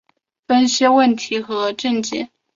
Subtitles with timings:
[0.47, 2.31] 分析问题和症结